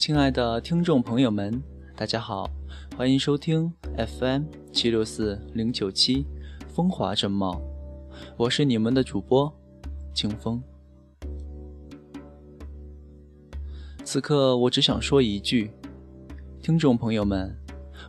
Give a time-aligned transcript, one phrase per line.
[0.00, 1.62] 亲爱的听众朋友们，
[1.94, 2.48] 大家好，
[2.96, 3.70] 欢迎收听
[4.18, 6.24] FM 七六四零九七
[6.74, 7.60] 风华正茂，
[8.38, 9.54] 我是你们的主播
[10.14, 10.62] 清风。
[14.02, 15.70] 此刻我只想说一句，
[16.62, 17.54] 听众朋友们，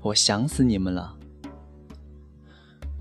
[0.01, 1.17] 我想死你们了。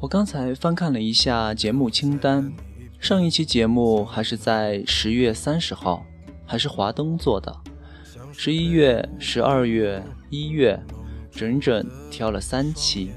[0.01, 2.53] 我刚才翻看了一下节目清单，
[2.99, 6.05] 上一期节目还是在十月三十号，
[6.45, 7.57] 还是华灯做的。
[8.43, 10.83] 十一月、十二月、一月，
[11.31, 13.11] 整整挑了三期，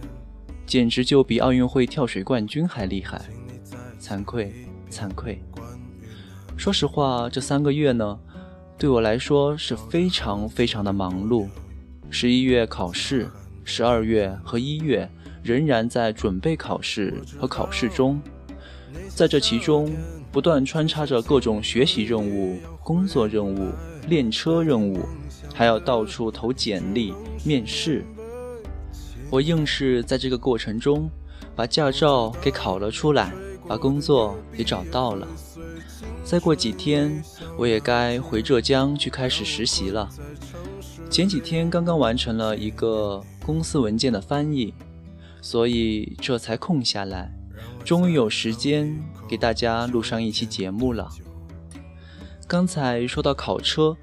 [0.65, 3.21] 简直就比奥运会跳水冠军还厉害。
[4.01, 4.51] 惭愧，
[4.91, 5.41] 惭愧。
[6.57, 8.19] 说实话，这三个月呢，
[8.77, 11.47] 对我来说是非常非常的忙碌。
[12.09, 13.29] 十一月考试，
[13.63, 15.09] 十二月和一月
[15.41, 18.21] 仍然在准备考试和考试中，
[19.07, 19.89] 在这其中
[20.33, 23.71] 不断穿插着各种学习任务、工作任务。
[24.07, 24.99] 练车任务，
[25.53, 28.05] 还要到处投简历、面试。
[29.29, 31.09] 我硬是在这个过程中
[31.55, 33.31] 把驾照给考了出来，
[33.67, 35.27] 把工作也找到了。
[36.23, 37.23] 再过几天，
[37.57, 40.09] 我也该回浙江去开始实习了。
[41.09, 44.73] 前几天刚刚完成了一个公司文件的翻译，
[45.41, 47.31] 所以这才空下来，
[47.83, 51.09] 终于有时间给大家录上一期节目了。
[52.47, 53.95] 刚才说到考车，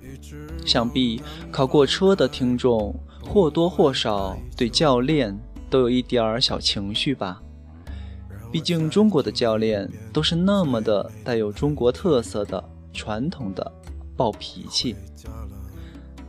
[0.66, 5.38] 想必考过车的听众或多或少对教练
[5.68, 7.40] 都有一点儿小情绪吧。
[8.50, 13.72] 毕竟中国的教练都是那么的带有中国特色的传统的
[14.16, 14.96] 暴脾气。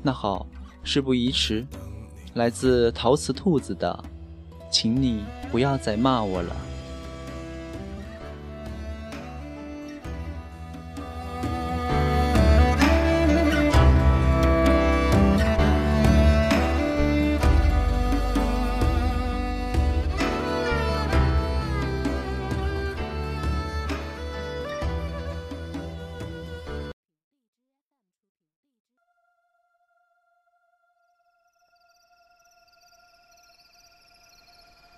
[0.04, 0.46] 那好，
[0.84, 1.66] 事不宜迟，
[2.36, 4.04] 来自陶瓷兔子的，
[4.70, 6.56] 请你不要再骂我了。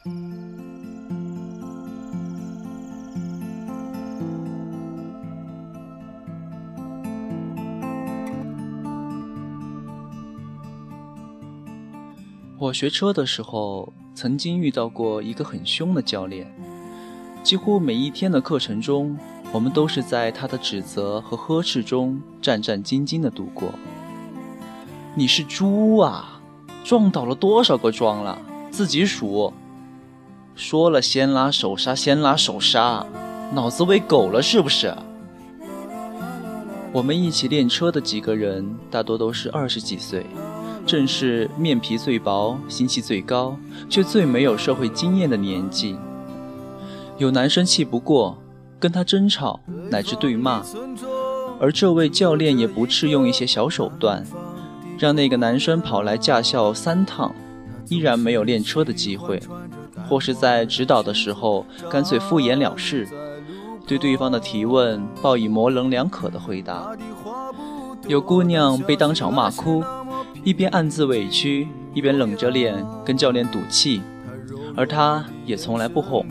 [0.06, 0.12] 我
[12.74, 16.54] 学车的时候，曾经遇到过一个很凶的教练，
[17.42, 19.18] 几乎每一天的课程中，
[19.54, 23.70] 我们都是在他的指责和呵斥中战战兢兢地度过。
[25.16, 26.42] 你是猪啊！
[26.84, 28.38] 撞倒了多少个桩了？
[28.70, 29.54] 自己数。
[30.56, 33.06] 说了先拉手刹，先拉手刹，
[33.54, 34.94] 脑子喂狗了是不是？
[36.92, 40.26] 我们一起练车的几个人，大多都是二十几岁。
[40.86, 43.58] 正是面皮最薄、心气最高，
[43.90, 45.96] 却最没有社会经验的年纪。
[47.18, 48.38] 有男生气不过，
[48.80, 49.60] 跟他争吵
[49.90, 50.62] 乃至对骂，
[51.60, 54.24] 而这位教练也不斥用一些小手段，
[55.00, 57.34] 让那个男生跑来驾校三趟，
[57.88, 59.42] 依然没有练车的机会，
[60.14, 63.08] 或是在指导的时候干脆敷衍了事，
[63.88, 66.96] 对对方的提问报以模棱两可的回答。
[68.08, 69.84] 有姑娘被当场骂哭。
[70.44, 74.04] 一边暗自委屈，一边冷着脸跟教练赌气，
[74.76, 76.24] 而他也从来不哄。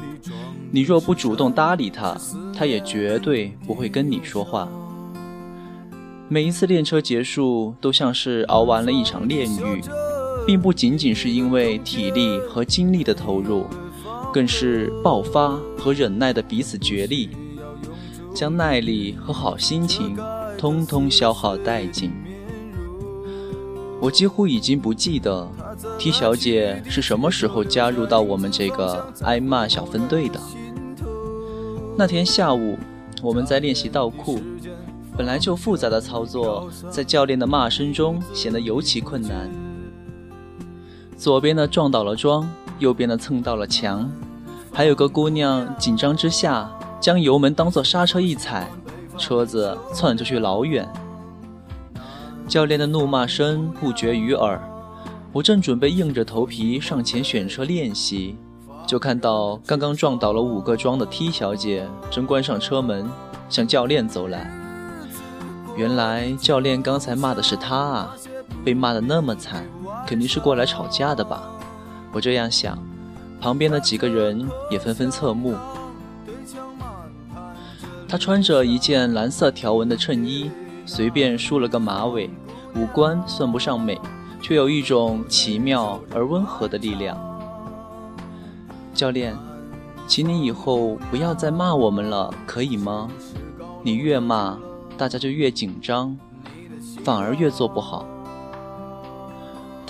[0.71, 2.16] 你若不主动搭理他，
[2.56, 4.69] 他也绝对不会跟你说话。
[6.28, 9.82] 每一次练车结束，都像是熬完了一场炼狱，
[10.47, 13.66] 并不仅仅是因为体力和精力的投入，
[14.32, 17.30] 更是爆发和忍耐的彼此角力，
[18.34, 20.16] 将耐力和好心情
[20.58, 22.10] 通通消耗殆尽。
[24.00, 25.48] 我几乎已经不记得
[25.97, 30.41] T 小姐是什么时候加入到我们这个挨骂小分队的。
[31.97, 32.77] 那天下午，
[33.22, 34.41] 我们在练习倒库，
[35.16, 39.48] 本来就复杂的操作，在教练的骂声中显得尤其困难。
[41.22, 44.10] 左边的撞倒了桩，右边的蹭到了墙，
[44.72, 46.69] 还有个姑娘紧张之下
[47.01, 48.69] 将油门当做刹车一踩，
[49.16, 50.92] 车子窜出去老远。
[52.48, 54.60] 教练的怒骂声不绝于耳，
[55.33, 58.34] 我正准备硬着头皮上前选车练习，
[58.84, 63.09] 就看到刚刚撞倒了五个桩的 T 小姐正关上车门
[63.48, 64.53] 向教练走来。
[65.77, 68.16] 原来教练刚才骂的是她啊，
[68.65, 69.65] 被骂的那么惨，
[70.07, 71.43] 肯定是过来吵架的吧？
[72.13, 72.78] 我这样想，
[73.41, 75.54] 旁边的几个人也纷纷侧目。
[78.09, 80.51] 他穿着一件蓝色条纹的衬衣。
[80.84, 82.28] 随便梳了个马尾，
[82.75, 84.01] 五官算不上美，
[84.43, 87.16] 却有一种奇妙而温和的力量。
[88.93, 89.33] 教练，
[90.09, 93.09] 请你以后不要再骂我们了，可以吗？
[93.84, 94.59] 你越骂，
[94.99, 96.19] 大家就越紧张，
[97.04, 98.04] 反而越做不好。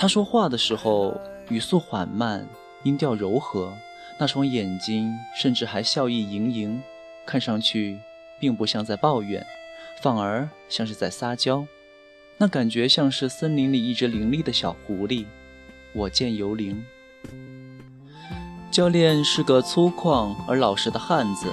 [0.03, 1.17] 他说话的时候
[1.49, 2.45] 语速缓慢，
[2.83, 3.73] 音调柔和，
[4.19, 6.83] 那双眼睛甚至还笑意盈盈，
[7.25, 8.01] 看上去
[8.41, 9.47] 并不像在抱怨，
[10.01, 11.65] 反而像是在撒娇。
[12.37, 15.25] 那感觉像是森林里一只伶俐的小狐狸，
[15.93, 16.85] 我见犹灵。
[18.73, 21.47] 教练是个粗犷而老实的汉子，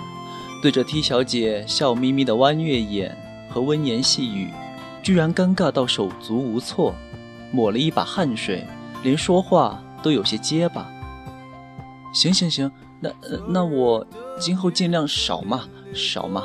[0.60, 3.16] 对着 T 小姐笑眯眯的弯月眼
[3.48, 4.50] 和温言细语，
[5.04, 6.96] 居然尴尬到手足无措，
[7.52, 8.66] 抹了一把汗水，
[9.04, 10.88] 连说话都有些结巴。
[12.14, 13.12] 行行行，那
[13.48, 14.06] 那我
[14.40, 15.62] 今后尽量少骂
[15.94, 16.44] 少骂。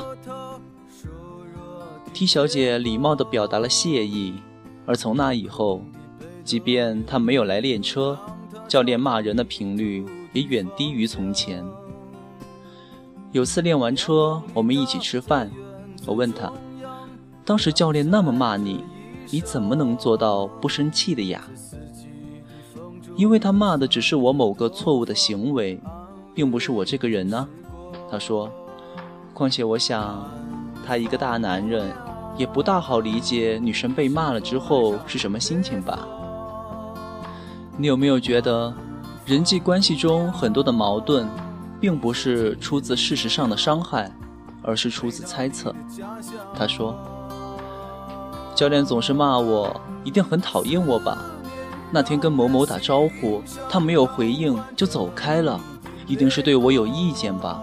[2.13, 4.35] T 小姐礼貌地表达了谢意，
[4.85, 5.81] 而从那以后，
[6.43, 8.17] 即便她没有来练车，
[8.67, 11.65] 教练骂人的频率也远低于从前。
[13.31, 15.51] 有次练完车，我们一起吃饭，
[16.05, 16.49] 我问她
[17.43, 18.81] ：“当时教练那么骂你，
[19.29, 21.41] 你怎么能做到不生气的呀？”
[23.15, 25.79] 因为他骂的只是我某个错误的行为，
[26.33, 27.47] 并不是我这个人呢。
[28.11, 28.51] 他说
[29.33, 30.29] ：“况且我想，
[30.85, 31.91] 他一个大男人。”
[32.37, 36.05] 也不大好理解女生被骂了之后是什么心情吧？
[37.77, 38.73] 你有没有觉得，
[39.25, 41.25] 人际关系中很多的矛盾，
[41.79, 44.11] 并不是出自事实上的伤害，
[44.61, 45.73] 而是出自猜测？
[46.53, 46.93] 他说
[48.55, 51.17] ：“教练总是骂我，一定很讨厌我吧？
[51.91, 55.59] 那天跟某某打招呼，他没有回应就走开了，
[56.07, 57.61] 一定是对我有意见吧？”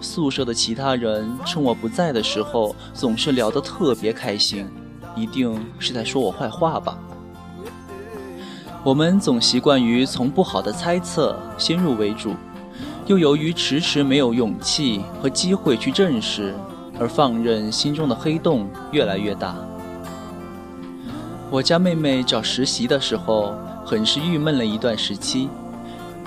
[0.00, 4.68] 宿舍的其他人趁我不在的时候，总是聊得特别开心，
[5.16, 6.96] 一定是在说我坏话吧。
[8.84, 12.34] 我们总习惯于从不好的猜测先入为主，
[13.06, 16.54] 又由于迟迟没有勇气和机会去证实，
[17.00, 19.56] 而放任心中的黑洞越来越大。
[21.50, 25.48] 我家妹妹找实习的时候，很是郁闷了一段时期。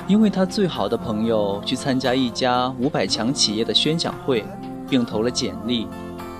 [0.07, 4.43] 因为她最好的朋友去参加一家五百强企业的宣讲会，
[4.89, 5.87] 并投了简历，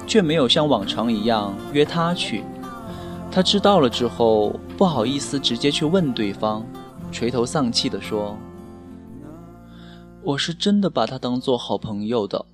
[0.08, 2.44] 却没有像往常一样约她去。
[3.30, 6.66] 他知道了之后，不好意思直接去问对方，
[7.12, 8.36] 垂头丧气地说
[10.24, 12.48] ：“我是真的把他当做好朋友的，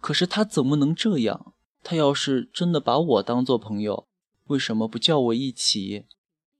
[0.00, 1.54] 可是他怎么能这样？
[1.82, 4.07] 他要是真的把我当做朋友，
[4.48, 6.06] 为什么不叫我一起？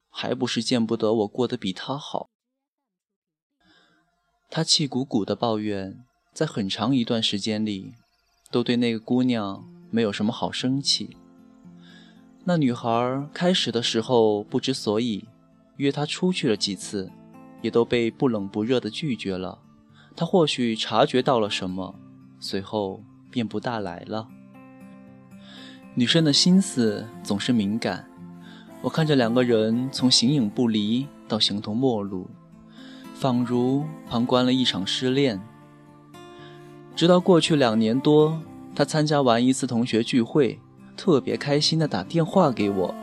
[0.09, 2.29] 还不是见不得我过得比他好。”
[4.49, 7.93] 他气鼓鼓的抱怨，在很长一段时间里，
[8.49, 11.15] 都对那个姑娘没有什么好生气。
[12.45, 15.27] 那女孩开始的时候不知所以，
[15.77, 17.11] 约他出去了几次，
[17.61, 19.61] 也都被不冷不热的拒绝了。
[20.15, 21.93] 他或许察觉到了什么，
[22.39, 24.27] 随后便不大来了。
[25.99, 28.05] 女生的心思总是敏感，
[28.81, 32.25] 我看着两个人从形影不离到形同陌路。
[33.15, 35.41] 仿如旁观了一场失恋，
[36.95, 38.39] 直到过去两年多，
[38.73, 40.61] 他参加完一次同学聚会，
[40.95, 42.95] 特别开心的打电话给我：“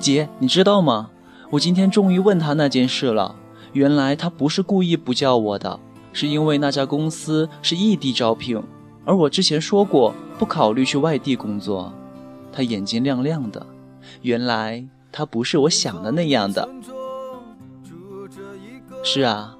[0.00, 1.10] 姐，你知道吗？
[1.50, 3.36] 我今天终于问他那件事了。
[3.74, 5.78] 原来他不是故意不叫我的，
[6.12, 8.60] 是因为那家公司是异地招聘，
[9.04, 11.94] 而我之前说过不考虑去外地工作。”
[12.54, 13.66] 他眼睛亮亮的，
[14.22, 16.68] 原来他不是我想的那样的。
[19.02, 19.56] 是啊，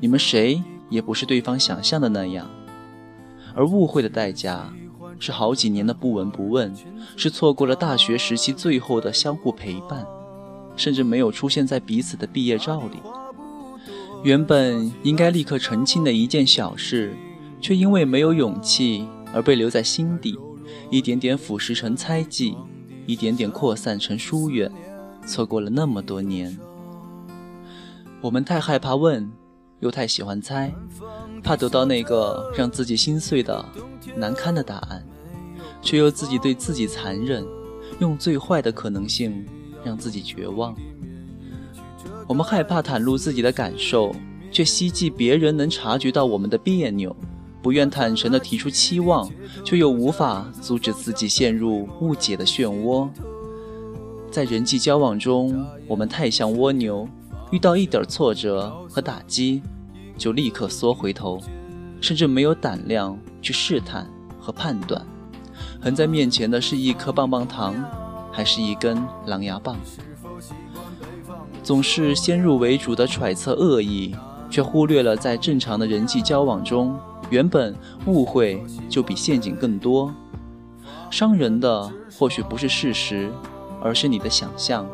[0.00, 2.48] 你们谁也不是对方想象的那样，
[3.54, 4.72] 而误会的代价
[5.20, 6.74] 是好几年的不闻不问，
[7.16, 10.06] 是错过了大学时期最后的相互陪伴，
[10.74, 12.98] 甚至没有出现在彼此的毕业照里。
[14.24, 17.14] 原本应该立刻澄清的一件小事，
[17.60, 20.36] 却因为没有勇气而被留在心底，
[20.90, 22.56] 一点点腐蚀成猜忌，
[23.06, 24.70] 一点点扩散成疏远，
[25.26, 26.56] 错过了那么多年。
[28.20, 29.30] 我们太害怕问，
[29.80, 30.74] 又太喜欢猜，
[31.42, 33.64] 怕得到那个让自己心碎的
[34.16, 35.06] 难堪的答案，
[35.80, 37.46] 却又自己对自己残忍，
[38.00, 39.46] 用最坏的可能性
[39.84, 40.74] 让自己绝望。
[42.26, 44.14] 我们害怕袒露自己的感受，
[44.50, 47.10] 却希冀别人能察觉到我们的别扭；
[47.60, 49.28] 不愿坦诚地提出期望，
[49.64, 53.08] 却又无法阻止自己陷入误解的漩涡。
[54.30, 57.08] 在人际交往中，我们太像蜗牛。
[57.50, 59.62] 遇到一点挫折和打击，
[60.18, 61.40] 就立刻缩回头，
[61.98, 64.06] 甚至没有胆量去试探
[64.38, 65.02] 和判断。
[65.80, 67.74] 横在面前的是一颗棒棒糖，
[68.30, 69.78] 还是一根狼牙棒？
[71.62, 74.14] 总是先入为主的揣测恶意，
[74.50, 76.98] 却忽略了在正常的人际交往中，
[77.30, 77.74] 原本
[78.06, 80.12] 误会就比陷阱更多。
[81.10, 83.30] 伤人的或许不是事实，
[83.82, 84.86] 而是你的想象。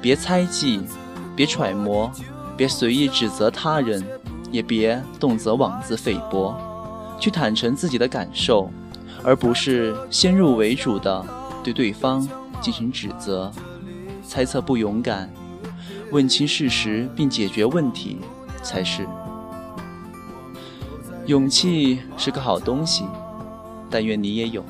[0.00, 0.80] 别猜忌，
[1.34, 2.10] 别揣摩，
[2.56, 4.04] 别随意指责他人，
[4.50, 6.54] 也别动辄妄自菲薄，
[7.18, 8.70] 去坦诚自己的感受，
[9.22, 11.24] 而不是先入为主的
[11.62, 12.28] 对对方
[12.60, 13.50] 进行指责。
[14.24, 15.30] 猜测不勇敢，
[16.10, 18.18] 问清事实并解决问题
[18.62, 19.06] 才是。
[21.26, 23.04] 勇气是个好东西，
[23.90, 24.64] 但愿你也有。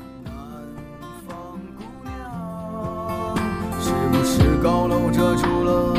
[3.79, 5.93] 是不是高楼遮住了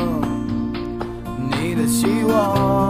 [1.49, 2.88] 你的希望？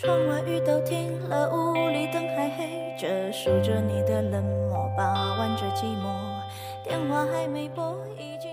[0.00, 6.14] 窗外雨都停了，屋里灯还黑着，数着你的冷漠，把玩着寂寞。
[6.84, 8.48] 电话还没拨，已经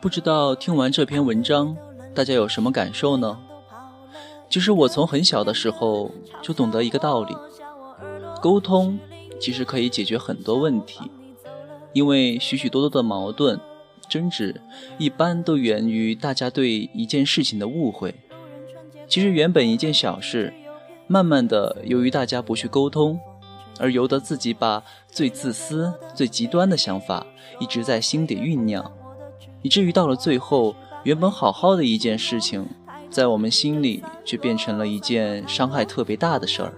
[0.00, 1.76] 不知道听完这篇文章，
[2.12, 3.38] 大家有什么感受呢？
[4.50, 6.10] 其实我从很小的时候
[6.42, 7.36] 就懂得一个道理：
[8.42, 8.98] 沟通
[9.40, 11.08] 其实可以解决很多问题，
[11.92, 13.60] 因为许许多多的矛盾、
[14.08, 14.60] 争执，
[14.98, 18.12] 一般都源于大家对一件事情的误会。
[19.06, 20.52] 其实原本一件小事。
[21.06, 23.20] 慢慢的，由于大家不去沟通，
[23.78, 27.26] 而由得自己把最自私、最极端的想法
[27.58, 28.90] 一直在心底酝酿，
[29.60, 32.66] 以至于到了最后，原本好好的一件事情，
[33.10, 36.72] 在我们心里却变成了一件伤害特别大的事儿。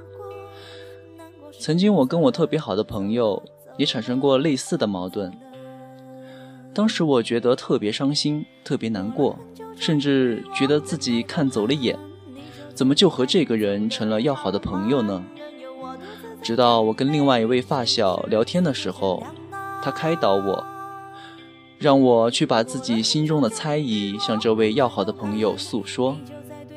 [1.60, 3.40] 曾经我跟我特别好的朋友
[3.76, 5.32] 也产生过类似的矛盾，
[6.74, 9.38] 当时我觉得特别伤心、特别难过，
[9.76, 11.96] 甚至觉得自己看走了眼。
[12.74, 15.24] 怎么就和这个人成了要好的朋友呢？
[16.42, 19.22] 直到我跟另外一位发小聊天的时候，
[19.80, 20.66] 他开导我，
[21.78, 26.16] 让我去把自己心中的猜疑向这位要好的朋友诉说。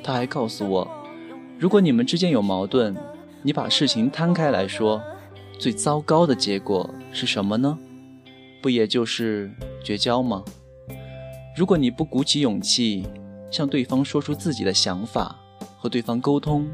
[0.03, 0.87] 他还告诉我，
[1.57, 2.95] 如果你们之间有矛盾，
[3.41, 5.01] 你把事情摊开来说，
[5.59, 7.77] 最糟糕的结果是什么呢？
[8.61, 9.51] 不也就是
[9.83, 10.45] 绝交吗？
[11.57, 13.03] 如果你不鼓起勇气
[13.49, 15.35] 向对方说出自己的想法，
[15.77, 16.67] 和对方沟通，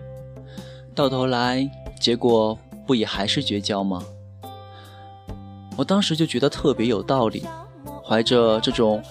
[0.95, 1.69] 到头来
[1.99, 2.57] 结果
[2.87, 4.01] 不也还是绝交吗？
[5.75, 7.45] 我当时就觉得特别有道理，
[8.03, 9.03] 怀着这种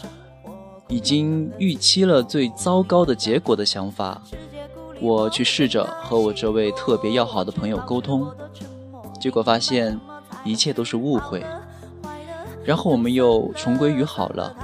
[0.89, 4.23] 已经预期了最糟糕的结果的想法，
[5.01, 8.27] 我去试着和我这位特别要好的朋友沟通，
[9.21, 9.99] 结果发现
[10.45, 11.45] 一切都是误会，
[12.65, 14.57] 然后我们又重归于好了。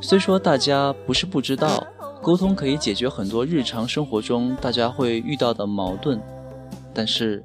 [0.00, 1.84] 虽说大家不是不知道。
[2.22, 6.20] 沟通可以解决很多日常生活中大家会遇到的矛盾，
[6.94, 7.44] 但是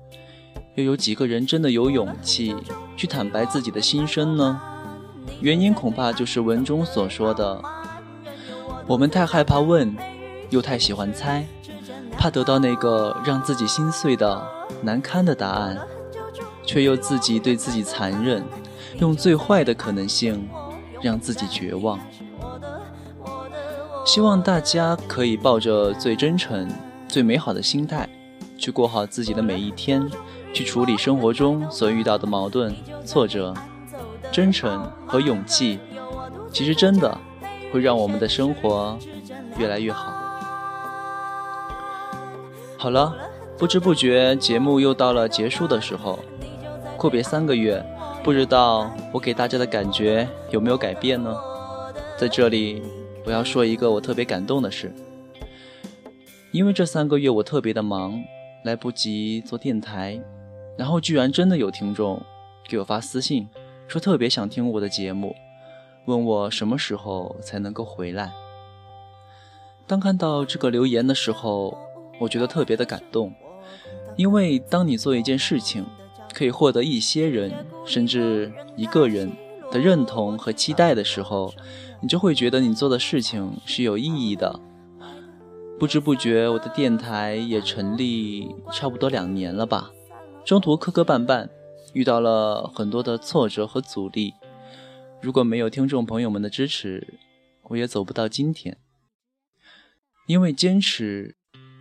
[0.75, 2.55] 又有几个人真的有勇气
[2.95, 4.61] 去坦白自己的心声呢？
[5.41, 7.59] 原因恐怕就是文中所说的：
[8.85, 9.97] 我们太害怕问，
[10.51, 11.43] 又太喜欢猜，
[12.15, 14.47] 怕得到那个让自己心碎的
[14.83, 15.75] 难堪的答案，
[16.63, 18.43] 却又自己对自己残忍，
[18.99, 20.47] 用最坏的可能性
[21.01, 21.99] 让自己绝望。
[24.07, 26.65] 希望大家可以抱着最真诚、
[27.09, 28.07] 最美好的心态，
[28.57, 30.09] 去过好自己的每一天，
[30.53, 32.73] 去处理生活中所遇到的矛盾、
[33.03, 33.53] 挫折。
[34.31, 35.77] 真诚和勇气，
[36.53, 37.17] 其实真的
[37.73, 38.97] 会让我们的生活
[39.57, 40.13] 越来越好。
[42.77, 43.13] 好了，
[43.57, 46.17] 不知不觉节目又到了结束的时候。
[46.95, 47.85] 阔别三个月，
[48.23, 51.35] 不知道我给大家的感觉有没有改变呢？
[52.17, 52.81] 在这里。
[53.27, 54.89] 我要说一个我特别感动的事，
[56.53, 58.23] 因为这三个月我特别的忙，
[58.63, 60.17] 来不及做电台，
[60.77, 62.23] 然后居然真的有听众
[62.69, 63.45] 给我发私信，
[63.85, 65.35] 说特别想听我的节目，
[66.05, 68.31] 问我什么时候才能够回来。
[69.85, 71.77] 当看到这个留言的时候，
[72.21, 73.33] 我觉得特别的感动，
[74.15, 75.85] 因为当你做一件事情，
[76.33, 77.51] 可以获得一些人
[77.83, 79.29] 甚至一个人
[79.69, 81.53] 的认同和期待的时候。
[82.01, 84.59] 你就会觉得你做的事情是有意义的。
[85.79, 89.91] 不知不觉，我的电台也成立差不多两年了吧。
[90.43, 91.49] 中途磕磕绊绊，
[91.93, 94.33] 遇到了很多的挫折和阻力。
[95.21, 97.19] 如果没有听众朋友们的支持，
[97.63, 98.77] 我也走不到今天。
[100.27, 101.35] 因为坚持，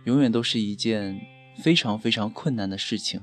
[0.05, 1.19] 永远都是一件
[1.61, 3.21] 非常非常困难的事情。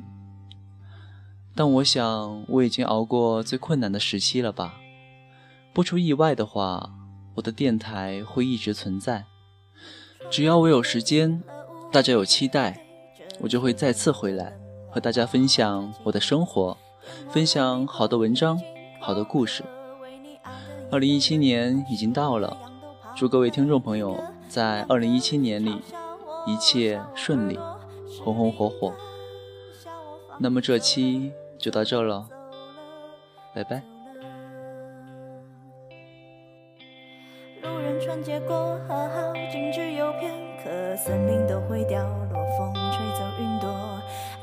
[1.54, 4.80] 但我想我已经熬过最困难的时期了吧？
[5.74, 6.92] 不出意外的话，
[7.34, 9.24] 我的电台会一直存在。
[10.30, 11.42] 只要我有时间，
[11.90, 12.86] 大家有期待，
[13.40, 14.56] 我就会再次回来，
[14.88, 16.76] 和大家分享我的生活，
[17.28, 18.56] 分享好的文章、
[19.00, 19.64] 好的故事。
[20.92, 22.56] 二零一七年已经到了，
[23.16, 25.82] 祝各位听众朋友在二零一七年里
[26.46, 27.58] 一切顺利，
[28.22, 28.94] 红红火火。
[30.38, 32.28] 那么这期就到这了，
[33.52, 33.93] 拜拜。
[38.14, 40.30] 人穿街过河，好景只有片
[40.62, 43.68] 刻，森林都会掉落，风吹走云朵。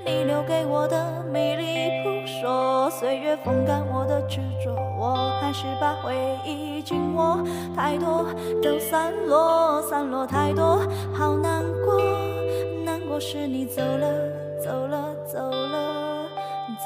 [0.06, 6.14] 你留给我的迷离扑朔，岁月风干我的执着，我还是把回
[6.46, 7.40] 忆紧握。
[7.74, 8.26] 太多
[8.62, 10.82] 都散落，散落太多，
[11.14, 11.98] 好难过，
[12.84, 14.08] 难过是你走了，
[14.62, 16.26] 走了，走了，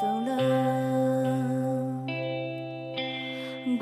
[0.00, 0.75] 走了。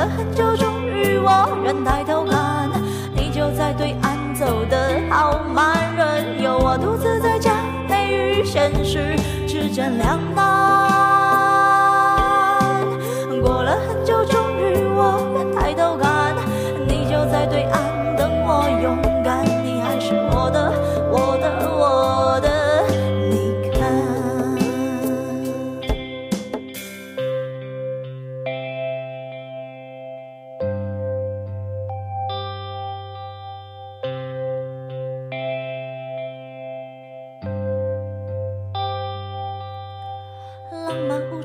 [0.00, 2.70] 了很久，终于我愿抬头看，
[3.14, 7.52] 你就在对岸，走得好慢，任由我独自在假
[7.86, 9.14] 寐与现实
[9.46, 10.89] 之间两难。